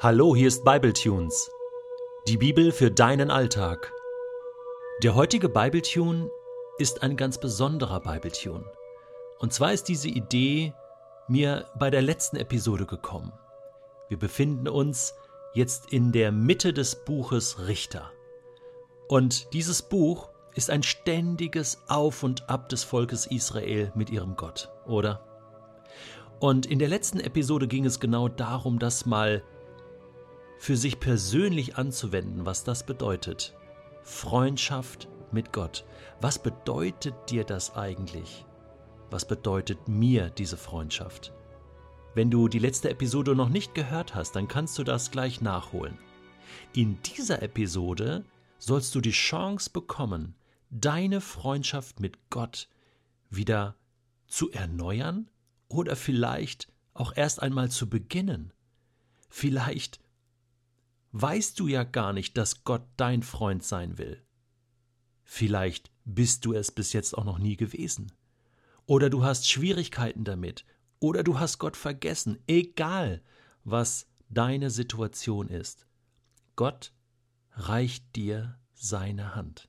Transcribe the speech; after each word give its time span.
Hallo, 0.00 0.36
hier 0.36 0.46
ist 0.46 0.64
Bibletunes. 0.64 1.50
Die 2.28 2.36
Bibel 2.36 2.70
für 2.70 2.88
deinen 2.88 3.32
Alltag. 3.32 3.92
Der 5.02 5.16
heutige 5.16 5.48
Bibletune 5.48 6.30
ist 6.78 7.02
ein 7.02 7.16
ganz 7.16 7.38
besonderer 7.38 7.98
Bibletune. 7.98 8.64
Und 9.40 9.52
zwar 9.52 9.72
ist 9.72 9.88
diese 9.88 10.06
Idee 10.06 10.72
mir 11.26 11.66
bei 11.80 11.90
der 11.90 12.02
letzten 12.02 12.36
Episode 12.36 12.86
gekommen. 12.86 13.32
Wir 14.08 14.20
befinden 14.20 14.68
uns 14.68 15.14
jetzt 15.52 15.92
in 15.92 16.12
der 16.12 16.30
Mitte 16.30 16.72
des 16.72 17.04
Buches 17.04 17.66
Richter. 17.66 18.12
Und 19.08 19.52
dieses 19.52 19.82
Buch 19.82 20.28
ist 20.54 20.70
ein 20.70 20.84
ständiges 20.84 21.82
Auf 21.88 22.22
und 22.22 22.48
Ab 22.48 22.68
des 22.68 22.84
Volkes 22.84 23.26
Israel 23.26 23.90
mit 23.96 24.10
ihrem 24.10 24.36
Gott, 24.36 24.70
oder? 24.86 25.24
Und 26.38 26.66
in 26.66 26.78
der 26.78 26.88
letzten 26.88 27.18
Episode 27.18 27.66
ging 27.66 27.84
es 27.84 27.98
genau 27.98 28.28
darum, 28.28 28.78
das 28.78 29.04
mal 29.04 29.42
für 30.58 30.76
sich 30.76 31.00
persönlich 31.00 31.76
anzuwenden, 31.76 32.44
was 32.44 32.64
das 32.64 32.84
bedeutet. 32.84 33.54
Freundschaft 34.02 35.08
mit 35.32 35.52
Gott. 35.52 35.84
Was 36.20 36.42
bedeutet 36.42 37.14
dir 37.28 37.44
das 37.44 37.74
eigentlich? 37.76 38.44
Was 39.10 39.26
bedeutet 39.26 39.88
mir 39.88 40.30
diese 40.30 40.56
Freundschaft? 40.56 41.32
Wenn 42.14 42.30
du 42.30 42.48
die 42.48 42.58
letzte 42.58 42.90
Episode 42.90 43.34
noch 43.34 43.48
nicht 43.48 43.74
gehört 43.74 44.14
hast, 44.14 44.34
dann 44.34 44.48
kannst 44.48 44.76
du 44.78 44.84
das 44.84 45.10
gleich 45.10 45.40
nachholen. 45.40 45.98
In 46.74 47.00
dieser 47.02 47.42
Episode 47.42 48.24
sollst 48.58 48.94
du 48.94 49.00
die 49.00 49.12
Chance 49.12 49.70
bekommen, 49.70 50.34
deine 50.70 51.20
Freundschaft 51.20 52.00
mit 52.00 52.30
Gott 52.30 52.68
wieder 53.30 53.76
zu 54.26 54.50
erneuern 54.50 55.30
oder 55.68 55.96
vielleicht 55.96 56.68
auch 56.94 57.12
erst 57.14 57.42
einmal 57.42 57.70
zu 57.70 57.88
beginnen. 57.88 58.52
Vielleicht 59.28 60.00
weißt 61.20 61.58
du 61.58 61.66
ja 61.66 61.84
gar 61.84 62.12
nicht, 62.12 62.36
dass 62.36 62.64
Gott 62.64 62.86
dein 62.96 63.22
Freund 63.22 63.64
sein 63.64 63.98
will. 63.98 64.22
Vielleicht 65.24 65.90
bist 66.04 66.44
du 66.44 66.52
es 66.52 66.70
bis 66.72 66.92
jetzt 66.92 67.16
auch 67.16 67.24
noch 67.24 67.38
nie 67.38 67.56
gewesen. 67.56 68.12
Oder 68.86 69.10
du 69.10 69.24
hast 69.24 69.48
Schwierigkeiten 69.48 70.24
damit. 70.24 70.64
Oder 71.00 71.22
du 71.22 71.38
hast 71.38 71.58
Gott 71.58 71.76
vergessen. 71.76 72.38
Egal, 72.46 73.22
was 73.64 74.06
deine 74.30 74.70
Situation 74.70 75.48
ist. 75.48 75.86
Gott 76.56 76.92
reicht 77.52 78.16
dir 78.16 78.58
seine 78.74 79.34
Hand. 79.34 79.68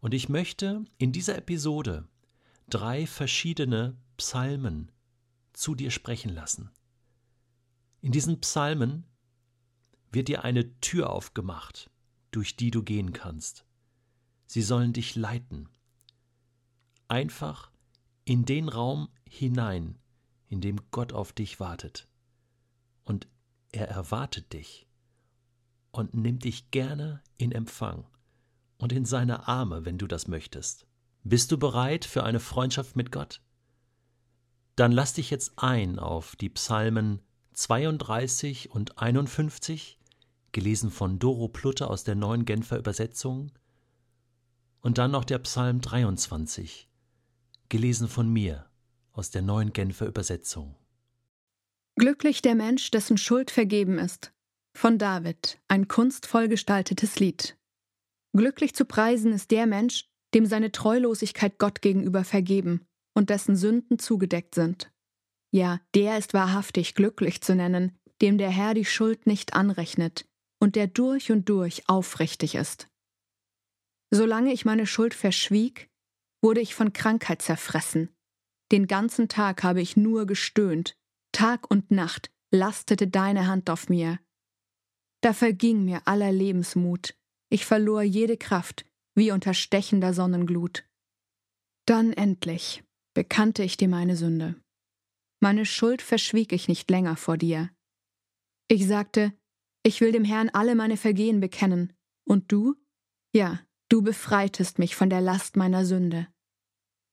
Und 0.00 0.14
ich 0.14 0.28
möchte 0.28 0.84
in 0.98 1.12
dieser 1.12 1.38
Episode 1.38 2.06
drei 2.68 3.06
verschiedene 3.06 3.96
Psalmen 4.16 4.92
zu 5.52 5.74
dir 5.74 5.90
sprechen 5.90 6.34
lassen. 6.34 6.70
In 8.02 8.12
diesen 8.12 8.40
Psalmen 8.40 9.04
wird 10.16 10.28
dir 10.28 10.44
eine 10.44 10.80
Tür 10.80 11.10
aufgemacht, 11.10 11.90
durch 12.30 12.56
die 12.56 12.70
du 12.70 12.82
gehen 12.82 13.12
kannst. 13.12 13.66
Sie 14.46 14.62
sollen 14.62 14.94
dich 14.94 15.14
leiten. 15.14 15.68
Einfach 17.06 17.70
in 18.24 18.46
den 18.46 18.70
Raum 18.70 19.10
hinein, 19.28 19.98
in 20.48 20.62
dem 20.62 20.80
Gott 20.90 21.12
auf 21.12 21.34
dich 21.34 21.60
wartet. 21.60 22.08
Und 23.04 23.28
er 23.72 23.88
erwartet 23.88 24.54
dich 24.54 24.86
und 25.90 26.14
nimmt 26.14 26.44
dich 26.44 26.70
gerne 26.70 27.22
in 27.36 27.52
Empfang 27.52 28.06
und 28.78 28.92
in 28.92 29.04
seine 29.04 29.46
Arme, 29.46 29.84
wenn 29.84 29.98
du 29.98 30.06
das 30.06 30.28
möchtest. 30.28 30.86
Bist 31.24 31.52
du 31.52 31.58
bereit 31.58 32.06
für 32.06 32.24
eine 32.24 32.40
Freundschaft 32.40 32.96
mit 32.96 33.12
Gott? 33.12 33.42
Dann 34.76 34.92
lass 34.92 35.12
dich 35.12 35.28
jetzt 35.28 35.58
ein 35.58 35.98
auf 35.98 36.36
die 36.36 36.48
Psalmen 36.48 37.20
32 37.52 38.70
und 38.70 38.98
51, 38.98 39.95
gelesen 40.56 40.90
von 40.90 41.18
Doro 41.18 41.48
Plutte 41.48 41.90
aus 41.90 42.02
der 42.02 42.14
neuen 42.14 42.46
Genfer 42.46 42.78
Übersetzung, 42.78 43.52
und 44.80 44.96
dann 44.96 45.10
noch 45.10 45.24
der 45.24 45.38
Psalm 45.40 45.82
23, 45.82 46.88
gelesen 47.68 48.08
von 48.08 48.32
mir 48.32 48.64
aus 49.12 49.30
der 49.30 49.42
neuen 49.42 49.74
Genfer 49.74 50.06
Übersetzung. 50.06 50.74
Glücklich 51.96 52.40
der 52.40 52.54
Mensch, 52.54 52.90
dessen 52.90 53.18
Schuld 53.18 53.50
vergeben 53.50 53.98
ist. 53.98 54.32
Von 54.74 54.96
David, 54.96 55.58
ein 55.68 55.88
kunstvoll 55.88 56.48
gestaltetes 56.48 57.20
Lied. 57.20 57.58
Glücklich 58.34 58.74
zu 58.74 58.86
preisen 58.86 59.34
ist 59.34 59.50
der 59.50 59.66
Mensch, 59.66 60.08
dem 60.32 60.46
seine 60.46 60.72
Treulosigkeit 60.72 61.58
Gott 61.58 61.82
gegenüber 61.82 62.24
vergeben 62.24 62.86
und 63.12 63.28
dessen 63.28 63.56
Sünden 63.56 63.98
zugedeckt 63.98 64.54
sind. 64.54 64.90
Ja, 65.50 65.82
der 65.94 66.16
ist 66.16 66.32
wahrhaftig 66.32 66.94
glücklich 66.94 67.42
zu 67.42 67.54
nennen, 67.54 67.98
dem 68.22 68.38
der 68.38 68.48
Herr 68.48 68.72
die 68.72 68.86
Schuld 68.86 69.26
nicht 69.26 69.52
anrechnet 69.52 70.24
und 70.60 70.76
der 70.76 70.86
durch 70.86 71.30
und 71.30 71.48
durch 71.48 71.88
aufrichtig 71.88 72.54
ist. 72.54 72.88
Solange 74.10 74.52
ich 74.52 74.64
meine 74.64 74.86
Schuld 74.86 75.14
verschwieg, 75.14 75.90
wurde 76.42 76.60
ich 76.60 76.74
von 76.74 76.92
Krankheit 76.92 77.42
zerfressen. 77.42 78.14
Den 78.72 78.86
ganzen 78.86 79.28
Tag 79.28 79.62
habe 79.62 79.80
ich 79.80 79.96
nur 79.96 80.26
gestöhnt, 80.26 80.96
Tag 81.32 81.70
und 81.70 81.90
Nacht 81.90 82.30
lastete 82.52 83.08
deine 83.08 83.46
Hand 83.46 83.68
auf 83.70 83.88
mir. 83.88 84.18
Da 85.22 85.32
verging 85.32 85.84
mir 85.84 86.06
aller 86.06 86.32
Lebensmut, 86.32 87.16
ich 87.50 87.64
verlor 87.64 88.02
jede 88.02 88.36
Kraft, 88.36 88.86
wie 89.14 89.32
unter 89.32 89.54
stechender 89.54 90.14
Sonnenglut. 90.14 90.84
Dann 91.86 92.12
endlich 92.12 92.84
bekannte 93.14 93.62
ich 93.62 93.76
dir 93.76 93.88
meine 93.88 94.16
Sünde. 94.16 94.60
Meine 95.40 95.64
Schuld 95.64 96.02
verschwieg 96.02 96.52
ich 96.52 96.68
nicht 96.68 96.90
länger 96.90 97.16
vor 97.16 97.36
dir. 97.36 97.70
Ich 98.68 98.86
sagte, 98.86 99.32
ich 99.86 100.00
will 100.00 100.12
dem 100.12 100.24
Herrn 100.24 100.50
alle 100.50 100.74
meine 100.74 100.96
Vergehen 100.96 101.40
bekennen. 101.40 101.92
Und 102.24 102.50
du? 102.50 102.74
Ja, 103.32 103.60
du 103.88 104.02
befreitest 104.02 104.78
mich 104.78 104.96
von 104.96 105.10
der 105.10 105.20
Last 105.20 105.56
meiner 105.56 105.84
Sünde. 105.84 106.28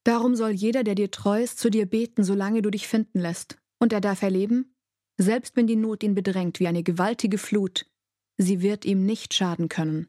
Darum 0.04 0.34
soll 0.34 0.50
jeder, 0.50 0.84
der 0.84 0.94
dir 0.94 1.10
treu 1.10 1.42
ist, 1.42 1.58
zu 1.58 1.70
dir 1.70 1.86
beten, 1.86 2.24
solange 2.24 2.62
du 2.62 2.70
dich 2.70 2.88
finden 2.88 3.20
lässt. 3.20 3.56
Und 3.78 3.92
er 3.92 4.00
darf 4.00 4.22
erleben, 4.22 4.74
selbst 5.16 5.56
wenn 5.56 5.66
die 5.66 5.76
Not 5.76 6.02
ihn 6.02 6.14
bedrängt 6.14 6.60
wie 6.60 6.66
eine 6.66 6.82
gewaltige 6.82 7.38
Flut, 7.38 7.86
sie 8.36 8.60
wird 8.60 8.84
ihm 8.84 9.06
nicht 9.06 9.34
schaden 9.34 9.68
können. 9.68 10.08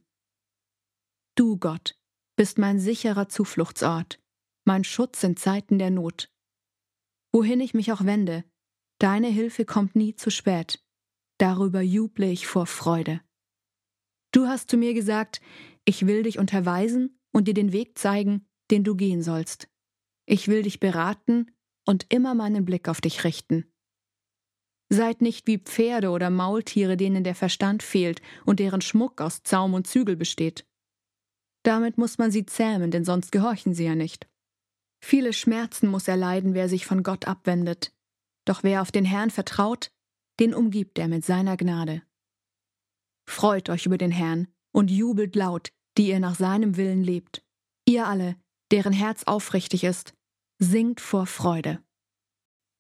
Du, 1.36 1.58
Gott, 1.58 1.98
bist 2.36 2.58
mein 2.58 2.80
sicherer 2.80 3.30
Zufluchtsort 3.30 4.20
mein 4.66 4.84
Schutz 4.84 5.24
in 5.24 5.38
Zeiten 5.38 5.78
der 5.78 5.92
Not. 5.92 6.32
Wohin 7.32 7.62
ich 7.62 7.74
mich 7.74 7.92
auch 7.92 8.04
wende, 8.04 8.44
deine 9.00 9.28
Hilfe 9.28 9.64
kommt 9.64 9.96
nie 9.96 10.16
zu 10.16 10.32
spät. 10.32 10.84
Darüber 11.38 11.82
juble 11.82 12.32
ich 12.32 12.48
vor 12.48 12.66
Freude. 12.66 13.22
Du 14.32 14.48
hast 14.48 14.70
zu 14.70 14.78
mir 14.78 14.94
gesagt, 14.94 15.42
ich 15.86 16.08
will 16.08 16.24
dich 16.24 16.40
unterweisen 16.40 17.20
und 17.32 17.48
dir 17.48 17.54
den 17.54 17.72
Weg 17.72 17.98
zeigen, 17.98 18.48
den 18.72 18.84
du 18.84 18.96
gehen 18.96 19.22
sollst. 19.22 19.70
Ich 20.26 20.48
will 20.48 20.64
dich 20.64 20.80
beraten 20.80 21.52
und 21.86 22.06
immer 22.10 22.34
meinen 22.34 22.66
Blick 22.66 22.90
auf 22.90 23.02
dich 23.02 23.24
richten. 23.24 23.72
Seid 24.90 25.22
nicht 25.22 25.48
wie 25.48 25.58
Pferde 25.58 26.10
oder 26.10 26.30
Maultiere, 26.30 26.96
denen 26.96 27.24
der 27.24 27.36
Verstand 27.36 27.84
fehlt 27.84 28.22
und 28.46 28.60
deren 28.60 28.82
Schmuck 28.82 29.20
aus 29.20 29.44
Zaum 29.44 29.74
und 29.74 29.88
Zügel 29.88 30.16
besteht. 30.16 30.66
Damit 31.64 31.98
muss 31.98 32.18
man 32.18 32.30
sie 32.30 32.46
zähmen, 32.46 32.92
denn 32.92 33.04
sonst 33.04 33.32
gehorchen 33.32 33.74
sie 33.74 33.86
ja 33.86 33.96
nicht. 33.96 34.28
Viele 35.04 35.34
Schmerzen 35.34 35.88
muss 35.88 36.08
er 36.08 36.18
leiden, 36.18 36.54
wer 36.54 36.70
sich 36.70 36.86
von 36.86 37.04
Gott 37.04 37.28
abwendet. 37.28 37.94
Doch 38.46 38.64
wer 38.64 38.82
auf 38.82 38.92
den 38.92 39.06
Herrn 39.06 39.32
vertraut, 39.32 39.92
den 40.40 40.54
umgibt 40.54 41.00
er 41.00 41.08
mit 41.08 41.26
seiner 41.26 41.58
Gnade. 41.58 42.02
Freut 43.28 43.70
euch 43.70 43.86
über 43.86 43.98
den 43.98 44.12
Herrn 44.12 44.48
und 44.72 44.92
jubelt 44.92 45.36
laut, 45.36 45.72
die 45.98 46.10
ihr 46.10 46.20
nach 46.20 46.36
seinem 46.36 46.78
Willen 46.78 47.04
lebt. 47.04 47.44
Ihr 47.86 48.08
alle, 48.08 48.36
deren 48.72 48.94
Herz 48.94 49.24
aufrichtig 49.24 49.84
ist, 49.84 50.14
singt 50.60 51.02
vor 51.02 51.26
Freude. 51.26 51.84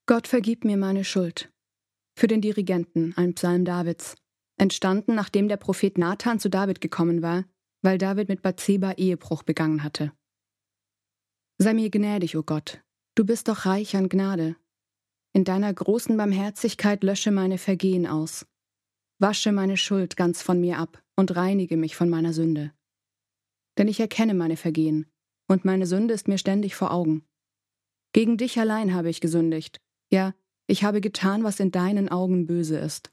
Gott 0.07 0.27
vergib 0.27 0.65
mir 0.65 0.77
meine 0.77 1.03
Schuld. 1.03 1.51
Für 2.17 2.27
den 2.27 2.41
Dirigenten, 2.41 3.13
ein 3.17 3.33
Psalm 3.33 3.65
Davids, 3.65 4.15
entstanden, 4.57 5.15
nachdem 5.15 5.47
der 5.47 5.57
Prophet 5.57 5.97
Nathan 5.97 6.39
zu 6.39 6.49
David 6.49 6.79
gekommen 6.79 7.21
war, 7.21 7.45
weil 7.81 7.97
David 7.97 8.29
mit 8.29 8.41
Bathseba 8.41 8.93
Ehebruch 8.93 9.43
begangen 9.43 9.83
hatte. 9.83 10.13
Sei 11.57 11.73
mir 11.73 11.89
gnädig, 11.89 12.35
o 12.35 12.39
oh 12.39 12.43
Gott, 12.43 12.81
du 13.15 13.25
bist 13.25 13.47
doch 13.47 13.65
reich 13.65 13.95
an 13.95 14.09
Gnade. 14.09 14.55
In 15.35 15.43
deiner 15.43 15.73
großen 15.73 16.15
Barmherzigkeit 16.15 17.03
lösche 17.03 17.29
meine 17.29 17.57
Vergehen 17.57 18.07
aus. 18.07 18.45
Wasche 19.19 19.51
meine 19.51 19.75
Schuld 19.75 20.15
ganz 20.15 20.41
von 20.41 20.61
mir 20.61 20.79
ab 20.79 21.03
und 21.17 21.35
reinige 21.35 21.75
mich 21.75 21.97
von 21.97 22.09
meiner 22.09 22.31
Sünde. 22.31 22.71
Denn 23.77 23.89
ich 23.89 23.99
erkenne 23.99 24.33
meine 24.33 24.55
Vergehen, 24.55 25.11
und 25.49 25.65
meine 25.65 25.87
Sünde 25.87 26.13
ist 26.13 26.29
mir 26.29 26.37
ständig 26.37 26.75
vor 26.75 26.91
Augen. 26.91 27.25
Gegen 28.13 28.37
dich 28.37 28.57
allein 28.61 28.93
habe 28.93 29.09
ich 29.09 29.19
gesündigt, 29.19 29.81
ja, 30.09 30.33
ich 30.67 30.85
habe 30.85 31.01
getan, 31.01 31.43
was 31.43 31.59
in 31.59 31.69
deinen 31.71 32.07
Augen 32.07 32.47
böse 32.47 32.77
ist. 32.77 33.11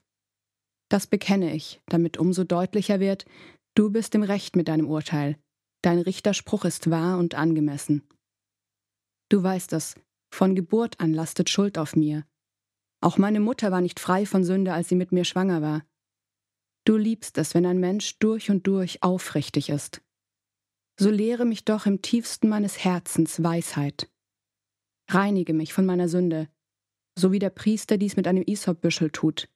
Das 0.87 1.07
bekenne 1.07 1.53
ich, 1.53 1.81
damit 1.87 2.17
umso 2.17 2.45
deutlicher 2.45 3.01
wird, 3.01 3.25
du 3.75 3.91
bist 3.91 4.15
im 4.15 4.23
Recht 4.23 4.55
mit 4.55 4.69
deinem 4.69 4.87
Urteil, 4.87 5.37
dein 5.81 5.99
Richterspruch 5.99 6.63
ist 6.63 6.89
wahr 6.89 7.19
und 7.19 7.35
angemessen. 7.35 8.07
Du 9.27 9.43
weißt 9.43 9.73
es, 9.73 9.95
von 10.33 10.55
Geburt 10.55 10.99
an 10.99 11.13
lastet 11.13 11.49
Schuld 11.49 11.77
auf 11.77 11.95
mir. 11.95 12.25
Auch 13.01 13.17
meine 13.17 13.39
Mutter 13.39 13.71
war 13.71 13.81
nicht 13.81 13.99
frei 13.99 14.25
von 14.25 14.43
Sünde, 14.43 14.73
als 14.73 14.89
sie 14.89 14.95
mit 14.95 15.11
mir 15.11 15.25
schwanger 15.25 15.61
war. 15.61 15.85
Du 16.85 16.97
liebst 16.97 17.37
es, 17.37 17.53
wenn 17.53 17.65
ein 17.65 17.79
Mensch 17.79 18.17
durch 18.19 18.49
und 18.49 18.67
durch 18.67 19.03
aufrichtig 19.03 19.69
ist. 19.69 20.01
So 20.99 21.09
lehre 21.09 21.45
mich 21.45 21.65
doch 21.65 21.85
im 21.85 22.01
tiefsten 22.01 22.49
meines 22.49 22.83
Herzens 22.83 23.43
Weisheit. 23.43 24.09
Reinige 25.09 25.53
mich 25.53 25.73
von 25.73 25.85
meiner 25.85 26.09
Sünde, 26.09 26.49
so 27.17 27.31
wie 27.31 27.39
der 27.39 27.49
Priester 27.49 27.97
dies 27.97 28.15
mit 28.15 28.27
einem 28.27 28.43
Isopbüschel 28.45 29.11
tut. 29.11 29.49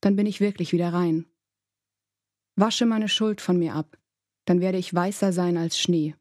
Dann 0.00 0.16
bin 0.16 0.26
ich 0.26 0.40
wirklich 0.40 0.72
wieder 0.72 0.92
rein. 0.92 1.26
Wasche 2.56 2.86
meine 2.86 3.08
Schuld 3.08 3.40
von 3.40 3.58
mir 3.58 3.74
ab, 3.74 3.98
dann 4.46 4.60
werde 4.60 4.78
ich 4.78 4.92
weißer 4.92 5.32
sein 5.32 5.56
als 5.56 5.78
Schnee. 5.78 6.14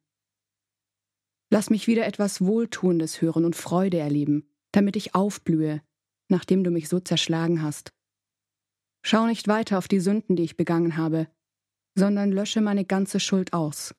Lass 1.50 1.70
mich 1.70 1.88
wieder 1.88 2.06
etwas 2.06 2.42
Wohltuendes 2.42 3.22
hören 3.22 3.46
und 3.46 3.56
Freude 3.56 3.98
erleben, 3.98 4.50
damit 4.72 4.96
ich 4.96 5.16
aufblühe, 5.16 5.82
nachdem 6.30 6.64
du 6.64 6.72
mich 6.72 6.90
so 6.90 7.00
zerschlagen 7.00 7.62
hast. 7.62 7.94
Schau 9.04 9.26
nicht 9.26 9.48
weiter 9.48 9.78
auf 9.78 9.88
die 9.88 10.02
Sünden, 10.02 10.36
die 10.36 10.44
ich 10.44 10.58
begangen 10.58 10.98
habe, 10.98 11.28
sondern 11.96 12.32
lösche 12.32 12.62
meine 12.62 12.84
ganze 12.84 13.20
Schuld 13.20 13.54
aus. 13.54 13.96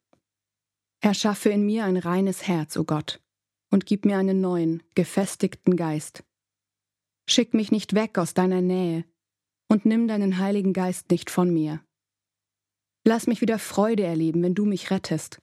Erschaffe 1.00 1.48
in 1.48 1.64
mir 1.64 1.84
ein 1.84 1.96
reines 1.96 2.46
Herz, 2.46 2.76
o 2.76 2.80
oh 2.80 2.84
Gott, 2.84 3.20
und 3.70 3.86
gib 3.86 4.04
mir 4.04 4.18
einen 4.18 4.40
neuen, 4.40 4.82
gefestigten 4.94 5.76
Geist. 5.76 6.24
Schick 7.28 7.54
mich 7.54 7.70
nicht 7.70 7.94
weg 7.94 8.18
aus 8.18 8.34
deiner 8.34 8.60
Nähe 8.60 9.04
und 9.68 9.86
nimm 9.86 10.08
deinen 10.08 10.38
Heiligen 10.38 10.72
Geist 10.72 11.10
nicht 11.10 11.30
von 11.30 11.52
mir. 11.52 11.82
Lass 13.06 13.26
mich 13.26 13.40
wieder 13.40 13.58
Freude 13.58 14.02
erleben, 14.02 14.42
wenn 14.42 14.54
du 14.54 14.64
mich 14.64 14.90
rettest. 14.90 15.40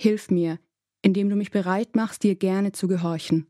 Hilf 0.00 0.30
mir, 0.30 0.58
indem 1.04 1.28
du 1.28 1.36
mich 1.36 1.50
bereit 1.50 1.94
machst, 1.94 2.22
dir 2.22 2.34
gerne 2.34 2.72
zu 2.72 2.88
gehorchen. 2.88 3.46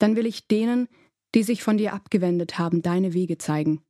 Dann 0.00 0.16
will 0.16 0.26
ich 0.26 0.48
denen, 0.48 0.88
die 1.34 1.44
sich 1.44 1.62
von 1.62 1.78
dir 1.78 1.94
abgewendet 1.94 2.58
haben, 2.58 2.82
deine 2.82 3.14
Wege 3.14 3.38
zeigen. 3.38 3.84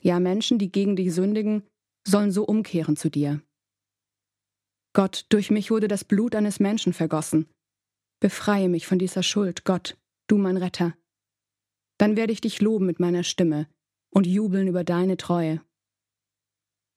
Ja, 0.00 0.18
Menschen, 0.18 0.58
die 0.58 0.72
gegen 0.72 0.96
dich 0.96 1.12
sündigen, 1.12 1.64
sollen 2.08 2.32
so 2.32 2.44
umkehren 2.44 2.96
zu 2.96 3.10
dir. 3.10 3.42
Gott, 4.94 5.26
durch 5.28 5.50
mich 5.50 5.70
wurde 5.70 5.86
das 5.86 6.04
Blut 6.04 6.34
eines 6.34 6.60
Menschen 6.60 6.94
vergossen. 6.94 7.46
Befreie 8.20 8.70
mich 8.70 8.86
von 8.86 8.98
dieser 8.98 9.22
Schuld, 9.22 9.64
Gott, 9.64 9.98
du 10.28 10.38
mein 10.38 10.56
Retter. 10.56 10.96
Dann 11.98 12.16
werde 12.16 12.32
ich 12.32 12.40
dich 12.40 12.62
loben 12.62 12.86
mit 12.86 13.00
meiner 13.00 13.22
Stimme 13.22 13.68
und 14.10 14.26
jubeln 14.26 14.66
über 14.66 14.82
deine 14.82 15.18
Treue. 15.18 15.62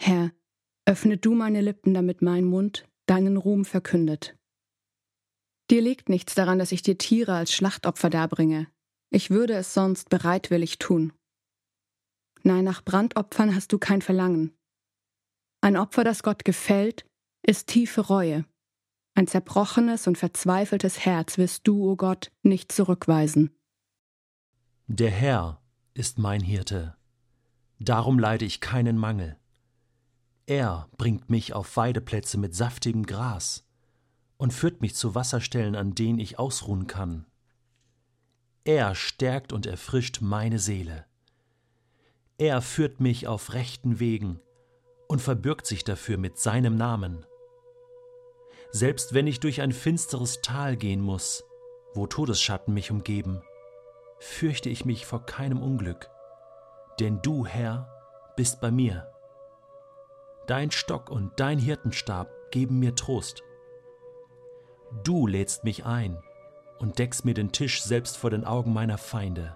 Herr, 0.02 0.32
öffne 0.86 1.18
du 1.18 1.34
meine 1.34 1.62
Lippen, 1.62 1.94
damit 1.94 2.22
mein 2.22 2.46
Mund 2.46 2.88
deinen 3.08 3.36
Ruhm 3.36 3.66
verkündet. 3.66 4.38
Dir 5.72 5.82
liegt 5.82 6.10
nichts 6.10 6.36
daran, 6.36 6.60
dass 6.60 6.72
ich 6.72 6.84
dir 6.84 6.98
Tiere 6.98 7.34
als 7.34 7.52
Schlachtopfer 7.52 8.10
darbringe. 8.10 8.68
Ich 9.10 9.30
würde 9.30 9.54
es 9.54 9.74
sonst 9.74 10.10
bereitwillig 10.10 10.78
tun. 10.78 11.14
Nein, 12.44 12.64
nach 12.64 12.84
Brandopfern 12.84 13.56
hast 13.56 13.72
du 13.74 13.80
kein 13.80 14.02
Verlangen. 14.02 14.56
Ein 15.62 15.78
Opfer, 15.78 16.04
das 16.04 16.22
Gott 16.22 16.46
gefällt, 16.46 17.06
ist 17.42 17.68
tiefe 17.68 18.02
Reue. 18.02 18.46
Ein 19.16 19.28
zerbrochenes 19.28 20.08
und 20.08 20.18
verzweifeltes 20.18 21.06
Herz 21.06 21.38
wirst 21.38 21.68
du, 21.68 21.84
o 21.84 21.92
oh 21.92 21.96
Gott, 21.96 22.32
nicht 22.44 22.72
zurückweisen. 22.72 23.56
Der 24.88 25.10
Herr 25.10 25.62
ist 25.96 26.20
mein 26.20 26.42
Hirte, 26.42 26.96
darum 27.80 28.20
leide 28.20 28.46
ich 28.46 28.60
keinen 28.60 28.98
Mangel. 28.98 29.40
Er 30.46 30.88
bringt 30.98 31.32
mich 31.32 31.54
auf 31.54 31.76
Weideplätze 31.76 32.38
mit 32.38 32.54
saftigem 32.54 33.06
Gras 33.06 33.66
und 34.38 34.52
führt 34.52 34.82
mich 34.82 34.96
zu 34.96 35.16
Wasserstellen, 35.16 35.76
an 35.76 35.96
denen 35.96 36.20
ich 36.20 36.40
ausruhen 36.40 36.88
kann. 36.88 37.26
Er 38.64 38.96
stärkt 38.96 39.54
und 39.54 39.66
erfrischt 39.66 40.22
meine 40.22 40.60
Seele. 40.60 41.06
Er 42.38 42.62
führt 42.62 43.00
mich 43.00 43.28
auf 43.28 43.54
rechten 43.54 44.00
Wegen 44.00 44.42
und 45.08 45.22
verbürgt 45.22 45.68
sich 45.68 45.84
dafür 45.84 46.18
mit 46.18 46.38
seinem 46.38 46.76
Namen. 46.76 47.26
Selbst 48.72 49.14
wenn 49.14 49.28
ich 49.28 49.40
durch 49.40 49.62
ein 49.62 49.72
finsteres 49.72 50.42
Tal 50.42 50.76
gehen 50.76 51.00
muss, 51.00 51.44
wo 51.94 52.08
Todesschatten 52.08 52.74
mich 52.74 52.92
umgeben, 52.92 53.42
fürchte 54.20 54.70
ich 54.70 54.84
mich 54.84 55.06
vor 55.06 55.26
keinem 55.26 55.62
Unglück, 55.62 56.10
denn 57.00 57.22
du, 57.22 57.46
Herr, 57.46 57.88
bist 58.36 58.60
bei 58.60 58.72
mir. 58.72 59.10
Dein 60.48 60.72
Stock 60.72 61.10
und 61.10 61.40
dein 61.40 61.58
Hirtenstab 61.58 62.30
geben 62.52 62.80
mir 62.80 62.96
Trost. 62.96 63.45
Du 65.04 65.28
lädst 65.28 65.64
mich 65.64 65.86
ein 65.86 66.18
und 66.80 67.00
deckst 67.00 67.26
mir 67.26 67.34
den 67.34 67.52
Tisch 67.52 67.82
selbst 67.84 68.18
vor 68.18 68.30
den 68.30 68.46
Augen 68.46 68.74
meiner 68.74 68.98
Feinde. 68.98 69.56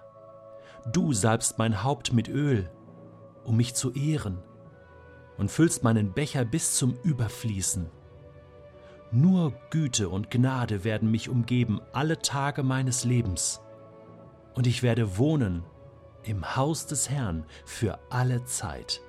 Du 0.92 1.12
salbst 1.12 1.58
mein 1.58 1.82
Haupt 1.82 2.12
mit 2.12 2.28
Öl, 2.28 2.70
um 3.44 3.56
mich 3.56 3.74
zu 3.74 3.92
ehren, 3.92 4.42
und 5.36 5.50
füllst 5.50 5.82
meinen 5.82 6.12
Becher 6.12 6.44
bis 6.44 6.76
zum 6.76 6.94
Überfließen. 7.02 7.90
Nur 9.12 9.52
Güte 9.70 10.08
und 10.08 10.30
Gnade 10.30 10.84
werden 10.84 11.10
mich 11.10 11.28
umgeben 11.28 11.80
alle 11.92 12.18
Tage 12.18 12.62
meines 12.62 13.04
Lebens, 13.04 13.60
und 14.54 14.66
ich 14.66 14.82
werde 14.82 15.18
wohnen 15.18 15.64
im 16.22 16.56
Haus 16.56 16.86
des 16.86 17.08
Herrn 17.08 17.44
für 17.64 17.98
alle 18.10 18.44
Zeit. 18.44 19.00